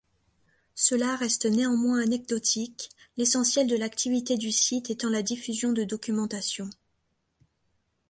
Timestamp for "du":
4.35-4.51